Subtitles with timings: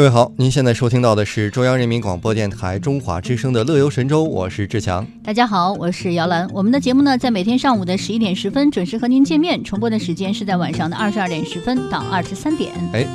[0.00, 5.06] 各位好，您现在收听到的是中央人民广播电台中华之声的《乐游神州》，我是志强。
[5.22, 6.48] 大家好，我是姚兰。
[6.54, 12.72] 我们的节目呢，在每天上午的十一点十分准时和您见面，重播的时间是在晚上的二十二点十分到二十三点。
[12.94, 13.06] 哎，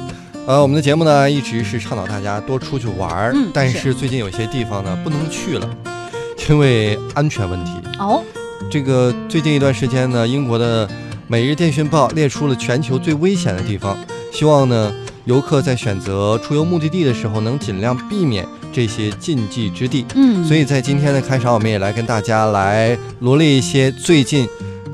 [0.45, 5.67] 呃，我们的节目呢，一直是倡导大家多出去玩儿，嗯但是是最近有些地方呢不能去了，
[6.47, 7.72] 因为安全问题。
[7.97, 8.24] 哦，
[8.70, 10.88] 这个最近一段时间呢，英国的
[11.26, 13.97] 《每日电讯报》列出了全球最危险的地方，
[14.31, 14.94] 希望呢
[15.26, 20.05] 游客在选择出游目的地的时候能尽量避免这些禁忌之地。
[20.15, 24.48] 嗯，所以在今天的开场，我们也来跟大家来罗列一些最近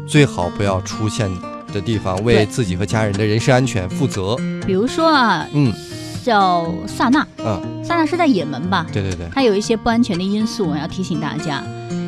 [0.08, 1.30] 最好不要出现
[1.74, 4.36] 的地方，为自己和家人的人身安全负责。
[4.66, 5.74] 比如说啊，嗯
[6.24, 8.86] 叫萨那，嗯，萨那是在也门吧？
[8.94, 11.64] 对对对，它有一些不安全的因素，我要提醒大家。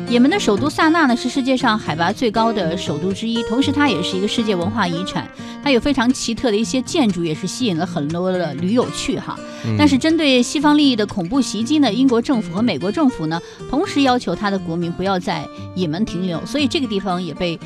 [0.08, 5.28] 也门的首都萨那呢，是世界上海拔最高的首都之一，同时它也是一个世界文化遗产。
[5.62, 9.36] 它有非常奇特的一些建筑，也是吸引了很多的驴友去哈。
[9.66, 17.58] 嗯但是针对西方利益的恐怖袭击呢，英国政府和美国政府呢，同时要求他的国民不要在也门停留，所以这个地方也被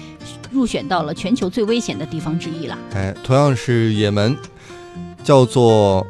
[0.50, 2.78] 入选到了全球最危险的地方之一了。
[2.94, 4.36] 哎，同样是也门，
[5.24, 6.06] 叫做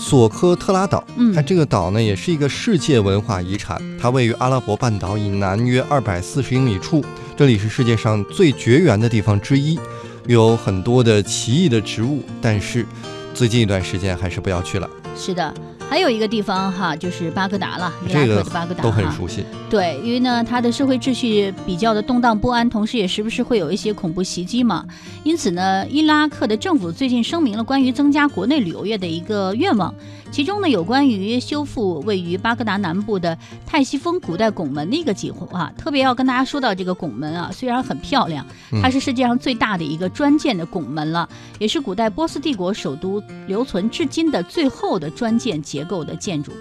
[0.00, 1.04] 索科特拉岛。
[1.16, 7.04] 嗯它这个岛呢，也是一个世界文化遗产，它位于阿拉伯半岛以南约二百四十英里处，
[7.36, 9.78] 这里是世界上最绝缘的地方之一，
[10.26, 12.86] 有很多的奇异的植物，但是
[13.34, 15.54] 最近一段时间还是不要去了，是的，
[15.90, 19.44] 还有一个地方哈，就是巴格达了，伊拉克的巴格达都很熟悉。
[19.68, 24.86] 对，因为呢，它的社会秩序比较的动荡不安，同时也时不时会有一些恐怖袭击嘛。
[25.24, 29.92] 因此呢，伊拉克的政府最近声明了关于增加国内旅游业的一个愿望，
[30.30, 35.72] 其中呢有关于修复位于巴格达南部的泰西峰古代拱门的一个计划啊。
[35.76, 38.46] 特别要跟大家说到这个拱门啊，虽然很漂亮，
[38.80, 46.52] 它是世界上最大的一个砖建的拱门了，也是古代波斯帝国首都留存至今的最后的砖建结构的建筑。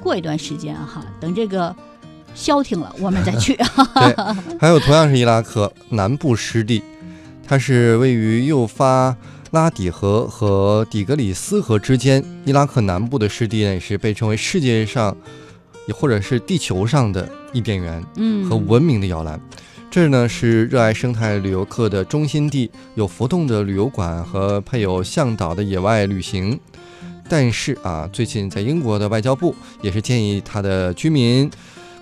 [0.00, 1.74] 过一段时间啊哈，等这个
[2.34, 3.58] 消停了，我们再去。
[4.60, 6.82] 还有同样是伊拉克南部湿地，
[7.46, 9.16] 它是位于幼发
[9.50, 12.24] 拉底河和底格里斯河之间。
[12.44, 15.16] 伊拉克南部的湿地呢，也是被称为世界上，
[15.88, 19.40] 也或者是地球上的伊甸园嗯，和文明的摇篮。
[19.90, 26.60] 这儿呢是热爱生态旅游客的中心地，有浮动的旅游馆和配有向导的野外旅行。
[27.28, 31.50] 但是啊，最近在英国的外交部也是建议他的居民、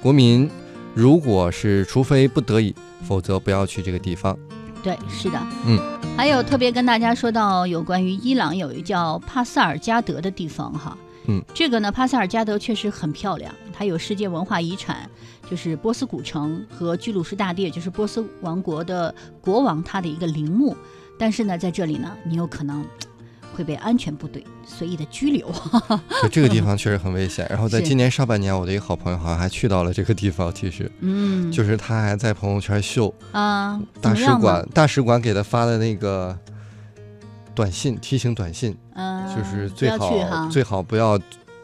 [0.00, 0.48] 国民，
[0.94, 2.74] 如果是除非不得已，
[3.06, 4.38] 否则不要去这个地方。
[4.82, 5.80] 对，是的，嗯，
[6.16, 15.10] 还有特别跟大家说到有关于伊朗有一叫帕萨尔加德的地方哈，嗯，这个呢，帕萨尔加德确实很漂亮，它有世界文化遗产，
[15.50, 20.76] 就是波斯古城和居鲁士大帝，也就是波斯王国的国王他的一个陵墓，
[21.18, 22.86] 但是呢，在这里呢，你有可能嘖
[23.54, 25.50] 会被安全部队随意的拘留。
[26.22, 27.46] 就这个地方确实很危险。
[27.48, 36.36] 然后在今年上半年，我的一个好朋友好像还去到了这个地方，其实嗯，就是他还在朋友圈秀啊，大使馆大使馆给他发的那个
[37.54, 38.76] 短信提醒短信。
[38.94, 41.18] 嗯，就是最好，最好不要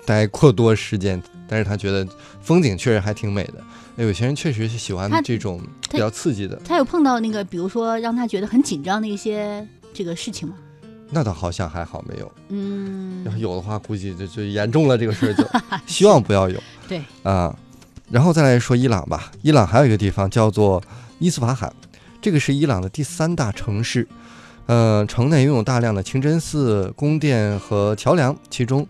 [0.04, 2.06] 待过多时间，但是他觉得
[2.42, 3.54] 风景确实还挺美的。
[3.96, 5.60] 哎有些人确实是喜欢这种
[5.90, 10.54] 比较刺激的，他有碰到那个，比如说让他觉得很紧张的一些这个事情吗？
[11.14, 12.32] 那倒好像还好没有。
[12.48, 15.44] 嗯要，是有的话，估计就就严重了，这个事儿就
[15.86, 16.58] 希望不要有
[16.88, 17.54] 对，啊。
[18.10, 20.82] 然后再来说伊朗吧，伊朗还有一个地方叫做
[21.18, 21.72] 伊斯法罕，
[22.20, 24.08] 这个是伊朗的第三大城市。
[24.66, 28.86] 呃，城内拥有大量的清真寺、宫殿和桥梁，其中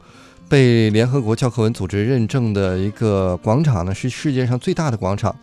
[0.49, 5.35] 被联合国教科文组织认证的一个广场呢，是世界上最大的广场。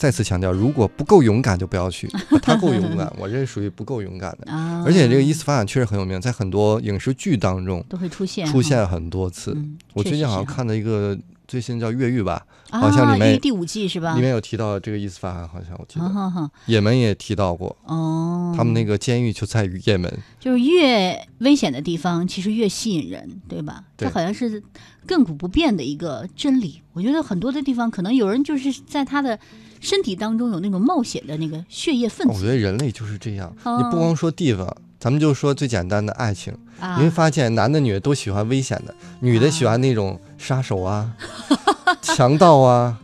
[0.00, 2.08] 再次强调，如果不够勇敢就不要去。
[2.40, 4.50] 他够勇敢，我这属于不够勇敢的。
[4.50, 9.52] 啊，而且这个伊斯法罕确实很有名，在很多影视剧当中都会出现出现很多次。
[9.54, 11.14] 嗯，我最近好像看了一个，
[11.50, 14.14] 最新叫《越狱》吧，好像啊，里面第五季是吧？
[14.14, 20.08] 里面有提到这个伊斯法罕，好像我记得，也门也提到过，哦，他们那个监狱就在于也门。
[20.38, 23.82] 就是越危险的地方，其实越吸引人，对吧？
[23.96, 24.06] 对。
[24.06, 24.62] 这好像是
[25.08, 26.80] 亘古不变的一个真理。
[26.92, 29.36] 我觉得很多的地方，可能有人就是在他的
[29.80, 32.32] 身体当中有那种冒险的那个血液分子。
[32.32, 33.76] 我觉得人类就是这样，哦。
[33.82, 36.96] 你不光说地方，咱们就说最简单的爱情，啊。
[36.96, 41.12] 你会发现男的女的都喜欢危险的，女的喜欢那种杀手啊、
[42.00, 42.96] 强盗啊，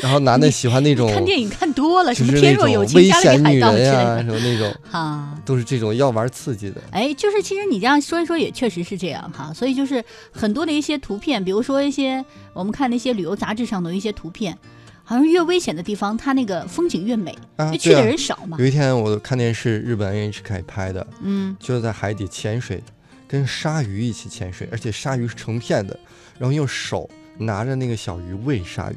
[0.00, 5.30] 然后男的喜欢那种看电影看多了，什么天若有情，种危险女人呀，的什么那种哈。
[5.44, 6.80] 都是这种要玩刺激的。
[6.90, 9.52] 哎，就是其实你这样说一说，也确实是这样哈。
[9.54, 14.56] 所以就是很多的一些图片，比如说一些我们看那些旅游杂志上的一些图片，
[15.04, 18.56] 好像越危险的地方，它那个风景越美，啊因为去的人少嘛。
[18.58, 22.82] 有一天我看电视，日本 NHK 拍的，嗯，就是在海底潜水，
[23.28, 25.98] 跟鲨鱼一起潜水，而且鲨鱼是成片的，
[26.38, 27.08] 然后用手
[27.38, 28.96] 拿着那个小鱼喂鲨鱼。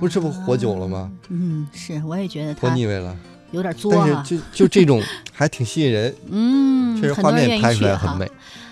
[0.00, 1.10] 不是这不活久了吗？
[1.28, 3.16] 嗯，是，我也觉得活腻味了。
[3.52, 4.36] 有点作但是。
[4.36, 5.00] 就就这种
[5.32, 7.84] 还挺吸引人， 嗯，确实画面拍出。
[7.84, 8.26] 来很美。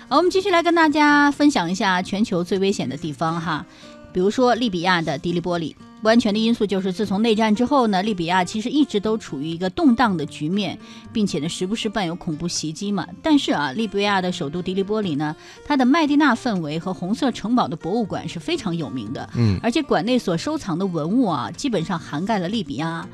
[0.09, 3.65] 好，我们继续来跟大家分享一下全球最危险的地方哈，
[4.11, 5.75] 比如说利比亚的迪利波里。
[6.03, 10.77] 不安全的因素就是，自从内战之后呢，利比亚其实一直都处于一个动荡的局面，
[11.13, 13.07] 并且呢，时不时伴有恐怖袭击嘛。
[13.21, 15.33] 但是啊，利比亚的首都迪利波里呢，
[15.65, 23.07] 它的麦地那氛围和红色城堡的博物馆是非常有名的，嗯，而且馆内所收藏的文物啊，基本上涵盖了利比亚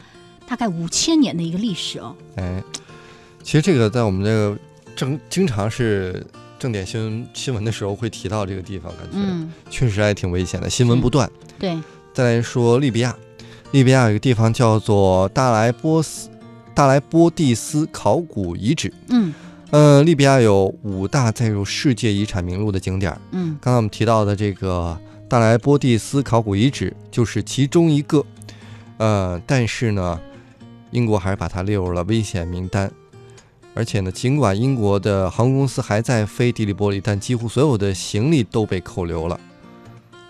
[0.48, 2.16] 大概五千年的一个历史哦。
[2.38, 2.64] 哎，
[3.44, 4.58] 其实这个在我们这个
[4.96, 6.26] 正经常是
[6.58, 11.30] 正点新闻新闻的时候会提到这个地方，感觉嗯，确实还挺危险的，新闻不断。
[11.60, 11.78] 对，
[12.14, 13.16] 再来说利比亚，
[13.72, 16.30] 利比亚有一个地方叫做大莱波斯
[16.74, 18.94] 大莱波蒂斯考古遗址。
[19.10, 19.34] 嗯
[19.72, 28.26] 呃，利比亚有五大载入世界遗产名录的景点，嗯刚才我们提到的这个大莱波蒂斯考古遗址就是其中一个。
[28.98, 30.20] 呃，但是呢，
[30.92, 32.92] 英国还是把它列入了危险名单。
[33.76, 39.40] 而且呢，尽管英国的航空公司还在飞迪利波利，但几乎所有的行李都被扣留了。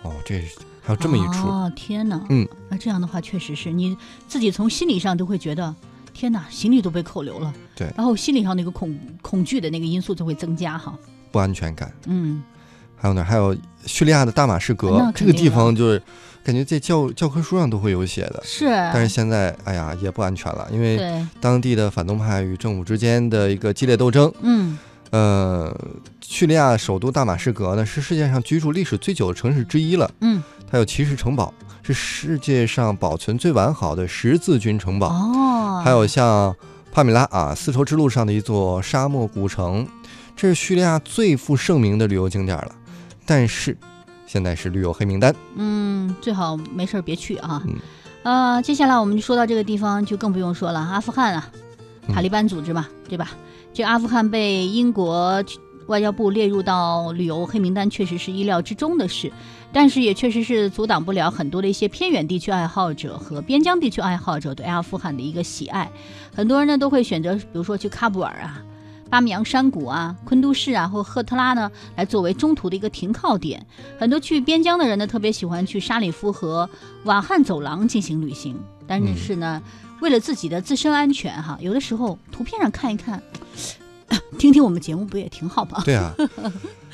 [0.03, 0.43] 哦，这
[0.89, 1.47] 还有这么一出。
[1.47, 2.19] 哦，天哪！
[2.30, 3.95] 嗯，那这样的话，确实是你
[4.27, 5.75] 自己从心理上都会觉得，
[6.15, 7.53] 天哪，行李都被扣留了。
[7.75, 10.97] 对然后心理上那个恐恐惧的那个因素就会增加哈。
[11.31, 11.94] 不安全感。
[12.07, 12.41] 嗯，
[12.97, 13.24] 还有哪？
[13.24, 13.56] 还有
[13.86, 16.01] 叙利亚的大马士革这个地方就是
[16.44, 18.65] 感觉在教教科书上都会有写的，是。
[18.92, 24.33] 但是现在哎呀也不安全了，因为对，当地的反动派与政府之间的一个激烈斗争。
[24.42, 24.75] 嗯
[25.11, 25.75] 呃，
[26.21, 35.07] 叙利亚首都大马士革呢是世界上居住历史最久的城市之一了，嗯，它有骑士城堡，是世界上保存最完好的十字军城堡。
[35.07, 36.56] 哦，还有像
[36.91, 39.88] 帕米拉啊，丝绸之路上的一座沙漠古城，
[40.35, 42.71] 这是叙利亚最负盛名的旅游景点了。
[43.25, 43.77] 但是
[44.27, 45.33] 现在是旅游黑名单。
[45.56, 47.61] 嗯，最好没事儿别去啊。
[47.65, 47.75] 嗯
[48.21, 51.50] 呃，接下来我们就说到这个地方，就更不用说了，阿富汗啊，
[52.07, 53.31] 嗯塔利班组织嘛，对吧？
[53.74, 55.44] 这阿富汗被英国
[55.88, 59.31] 外交部列入到旅游黑名单，确实是意料之中的事，
[59.71, 65.89] 但是也确实是阻挡不了很多的一些偏远地区爱好者和边疆地区爱好者对阿富汗的一个喜爱。
[66.36, 68.62] 很多人呢都会选择，比如说去喀布尔啊。
[69.10, 73.66] 巴米扬山谷啊、昆都市啊或赫特拉呢，来作为中途的一个停靠点。
[73.98, 76.69] 很多去边疆的人呢，特别喜欢去沙里夫和
[77.06, 78.56] 瓦罕走廊进行旅行。
[78.86, 79.60] 但是呢，
[80.01, 83.21] 为了自己的自身安全哈，有的时候图片上看一看，
[84.39, 85.81] 听听我们节目不也挺好吗？
[85.85, 86.13] 对啊，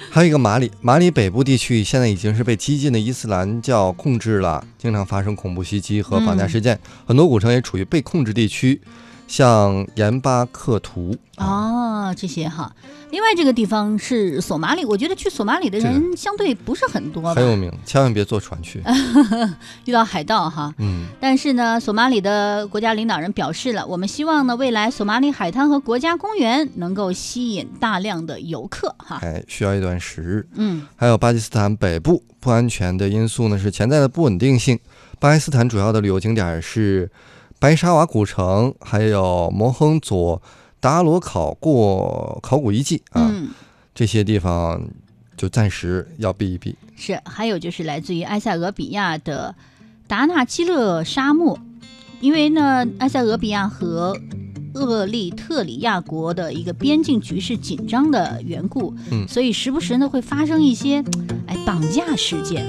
[0.10, 8.82] 还有一个马里，马里北部地区现在已经是被激进的伊斯兰教控制了，经常发生恐怖袭击和绑架事件，很多古城也处于被控制地区，
[9.28, 12.76] 像盐巴克图啊，哦，这些哈。
[13.12, 18.84] 另外这个地方是索马里，我觉得去索马里的人相对不是很多吧很，有名，千万别坐船去。
[19.86, 20.74] 遇到海盗哈。
[20.80, 29.20] 嗯，但是呢，索马里的国家领导人表示了，我们希望呢，未来索马里海滩和国家公园能够吸引大量的游客哈。
[29.22, 30.48] 哎需要一段时日。
[30.56, 34.78] 嗯还有巴基斯坦北部不安全的因素呢，是潜在的不稳定性。
[35.20, 37.10] 巴基斯坦主要的旅游景点是
[37.66, 40.40] 白沙瓦古城，还有摩亨佐
[40.80, 43.50] 达罗考过考古遗迹啊，嗯，
[43.96, 44.80] 这些地方
[45.36, 46.76] 就暂时要避一避。
[46.96, 49.56] 是，还有就是来自于埃塞俄比亚的
[50.06, 51.58] 达纳基勒沙漠，
[52.20, 54.16] 因为呢，埃塞俄比亚和
[54.76, 61.04] 厄立特里亚国的一个边境局势紧张的缘故，嗯所以时不时呢会发生一些
[61.48, 62.64] 哎绑架事件。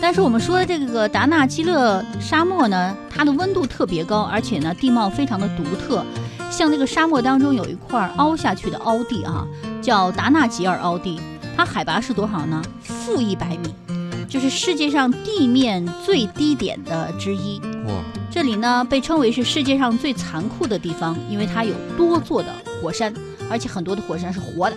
[0.00, 6.04] 但是我们说的这个达纳基勒沙漠呢，它的温度特别高，而且呢地貌非常的独特。
[6.50, 9.46] 像这个沙漠当中有一块凹下去的凹地啊，
[9.82, 11.20] 叫达纳吉尔凹地，
[11.56, 12.62] 它海拔是多少呢？
[12.80, 13.74] 负一百米，
[14.28, 17.60] 就是世界上地面最低点的之一。
[17.86, 17.92] 哇，
[18.30, 22.48] 这里呢被称为是世界上最残酷的地方，因为它有多座的
[22.80, 23.12] 火山，
[23.50, 24.76] 而且很多的火山是活的。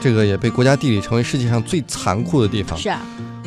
[0.00, 2.78] 这个也被国家地理称为世界上最残酷的地方。
[2.78, 3.00] 是啊，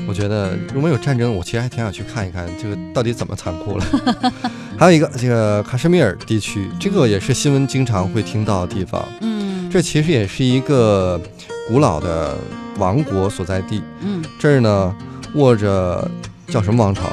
[0.07, 3.85] 我觉得如果有战争，我其实还挺想去看一看这个到底怎么残酷了。
[4.79, 9.03] 还有一个这个喀什米尔地区，这个也是新闻经常会听到的地方。
[9.21, 11.19] 嗯，这其实也是一个
[11.67, 12.37] 古老的
[12.77, 13.83] 王国所在地。
[14.01, 14.95] 嗯这儿呢
[15.33, 16.09] 握着
[16.47, 17.03] 叫什么王朝？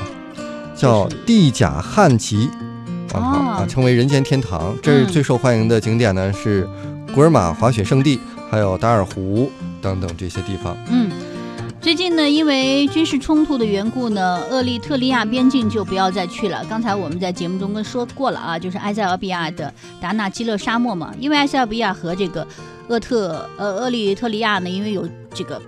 [0.76, 2.48] 叫就是帝甲汉吉
[3.12, 4.76] 王朝、哦啊，称为人间天堂。
[4.82, 6.68] 这儿嗯最受欢迎的景点呢是
[7.14, 8.20] 古尔玛滑雪胜地，
[8.50, 10.76] 还有达尔湖等等这些地方。
[10.88, 11.10] 嗯。
[11.84, 16.64] 最近呢，因为军事冲突的缘故呢，厄立特里亚边境就不要再去了。
[16.66, 22.48] 刚才我们在节目中跟说过了啊，就是埃塞俄比亚的达纳基勒沙漠嘛，因为埃塞俄比亚和这个
[22.88, 25.60] 厄特呃厄立特里亚呢，因为有这个。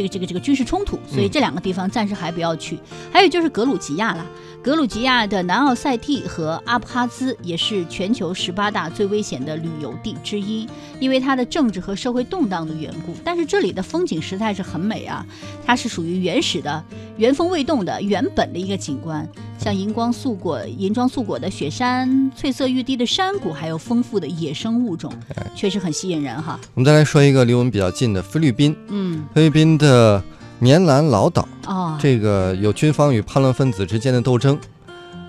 [0.00, 2.78] 这个这个这个军事冲突，所以这两个地方暂时还不要去。
[3.12, 4.26] 还有就是格鲁吉亚了，
[4.62, 10.66] 格鲁吉亚的南奥塞梯和阿布哈兹也是全球十八大最危险的旅游地之一，
[10.98, 13.14] 因为它的政治和社会动荡的缘故。
[13.24, 15.26] 但是这里的风景实在是很美啊，
[15.64, 16.82] 它是属于原始的、
[17.16, 19.28] 原封未动的、原本的一个景观。
[19.62, 25.12] 像银光素裹、银装素裹的雪山、翠色欲滴的山谷，还有丰富的野生物种，
[25.54, 26.58] 确实很吸引人哈。
[26.72, 30.22] 我们再来说一个离我们比较近的菲律宾，嗯，菲律宾的
[30.58, 34.58] 棉兰老岛，哦，这个有军方与叛乱分子之间的斗争。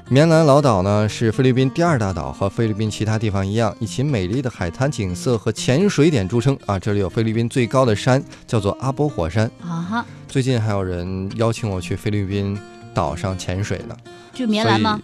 [0.08, 6.80] 棉兰老岛呢是菲律宾第二大岛，和菲律宾其他地方一样，以其美丽的海滩景色和潜水点著称啊。
[6.80, 9.52] 这里有菲律宾最高的山，叫做阿波火山。
[9.62, 12.58] 啊哈，最近还有人邀请我去菲律宾
[12.94, 13.96] 岛上潜水呢。
[14.34, 15.00] 就棉兰吗？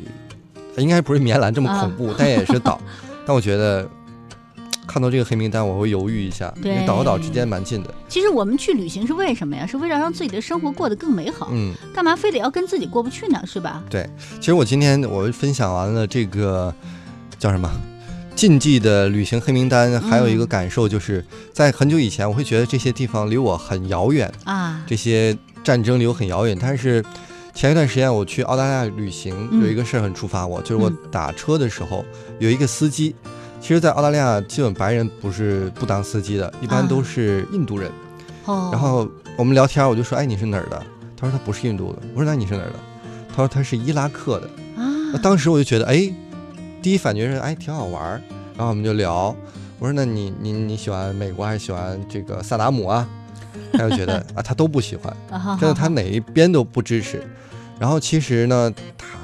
[0.77, 2.79] 应该不是棉兰这么恐怖，但也是岛。
[3.25, 3.89] 但我觉得
[4.85, 7.93] 看到这个黑名单，我会犹豫一下，因为岛和岛之间蛮近的。
[8.07, 9.65] 其实我们去旅行是为什么呀？
[9.65, 11.49] 是为了让自己的生活过得更美好。
[11.51, 13.41] 嗯，干嘛非得要跟自己过不去呢？
[13.45, 13.83] 是吧？
[13.89, 14.07] 对。
[14.39, 16.73] 其实我今天我分享完了这个
[17.39, 17.69] 叫什么
[18.35, 27.03] 禁忌的旅行黑名单，还有一个感受就是在很久以前，我会觉得这些地方离我很遥远啊，这些战争离我很遥远，但是。
[27.57, 32.05] 前一段时间我去澳大利亚旅行，有一个事儿很触发我，就是我打车的时候
[32.37, 33.15] 有一个司机。
[33.59, 37.91] 其实，在澳大利亚，基本白人不是不当司机的，一般都是印度人。
[38.45, 38.69] 哦。
[38.71, 40.79] 然后我们聊天，我就说：“哎，你是哪儿的？”
[41.17, 42.75] 他说：“他不是印度的。”我说：“那你是哪儿的？”
[43.27, 44.47] 他说：“他是伊拉克的。”
[44.79, 45.17] 啊。
[45.23, 46.13] 当时我就觉得，哎，
[46.79, 48.21] 第一反觉是哎挺好玩儿。
[48.55, 49.35] 然后我们就聊，
[49.79, 53.09] 我说：“那你你你喜欢美国还是喜欢这个萨达姆啊？”
[53.73, 55.11] 他就觉得 啊，他都不喜欢，
[55.59, 57.27] 真的，他哪一边都不支持。
[57.79, 58.73] 然后其实呢，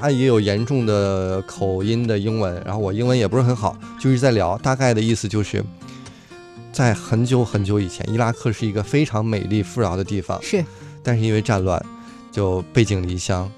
[0.00, 5.64] 他也有严重的口音的英文，然后我英文也不是很好，就是在聊，大概的意思就是
[6.72, 10.64] 在很久很久以前，伊拉克是一个非常美丽富饶的地方，是，
[11.02, 11.84] 但是因为战乱
[12.30, 13.50] 就背井离乡，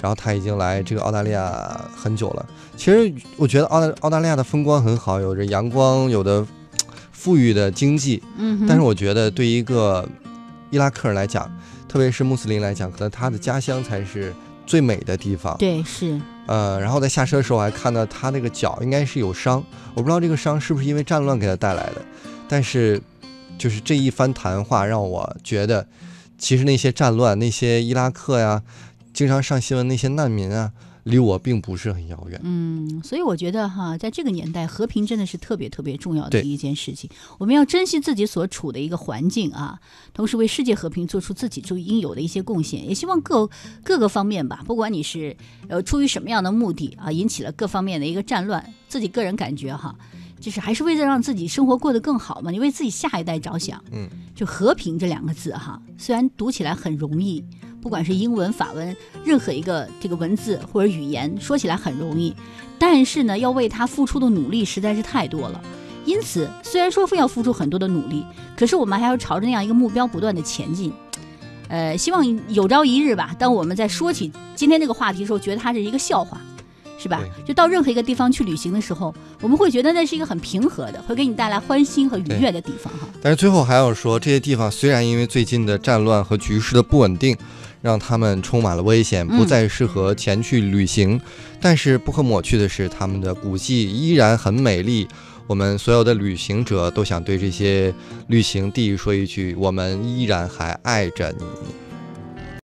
[0.00, 2.46] 然后他已经来这个澳大利亚很久了。
[2.76, 6.46] 其实我觉得澳大澳大利亚的风光很好，有着阳光，有的
[7.10, 10.08] 富裕的经济，嗯，但是我觉得对一个
[10.70, 11.50] 伊拉克人来讲。
[11.96, 14.30] 特别是穆斯林来讲，可能他的家乡才是
[14.66, 15.56] 最美的地方。
[15.56, 16.20] 对，是。
[16.46, 22.04] 呃，然后在下车的时候，我还看到他那个脚应该是有伤，我不知道这个伤是不是因为战乱给他带来的。
[22.46, 23.00] 但是，
[23.56, 25.88] 就是这一番谈话让我觉得，
[26.36, 28.62] 其实那些战乱，那些伊拉克呀，
[29.14, 30.72] 经常上新闻那些难民啊。
[31.06, 37.08] 离我并不是很遥远，嗯，所以我觉得哈，在这个年代，和平真的是特别特别重要的一件事情。
[37.38, 39.78] 我们要珍惜自己所处的一个环境啊，
[40.12, 42.84] 同时为世界和平做出自己就应有的一些贡献。
[42.88, 43.48] 也希望各
[43.84, 45.36] 各个方面吧，不管你是
[45.68, 49.94] 呃出于什么样的目的啊，引起了各方面的一个战乱，自己个人感觉哈，
[50.40, 53.80] 就是还是为了让自己生活过得更好嘛，你为自己下一代着想。
[53.92, 57.44] 嗯，就和平这两个字哈，虽然读起来很容易。
[57.86, 62.34] 不管是英文、法文，任何一个这个文字或者语言，说起来很容易，
[62.80, 65.62] 但是呢，要为他付出的努力实在是太多了。
[66.04, 68.24] 因此，虽然说非要付出很多的努力，
[68.56, 70.92] 可是我们还要朝着那样一个目标不断的前进。
[71.68, 76.40] 呃，希望有朝一日吧，当我们在说起今天这个话题的时候，觉得它是一个笑话，
[76.98, 77.22] 是吧？
[77.46, 83.06] 就到任何一个地方去旅行的时候，我们会觉得那是一个很平和的，会给你带来欢欣和愉悦的地方哈。
[83.22, 87.36] 但是最后还要说，这些地方虽然因为最近的战乱和局势的不稳定。
[87.86, 91.20] 让他们充满了危险，不再适合前去旅行。
[91.60, 95.06] 但是不可抹去的是，他们的古迹依然很美丽。
[95.46, 97.94] 我们所有的旅行者都想对这些
[98.26, 101.85] 旅行地说一句：我们依然还爱着你。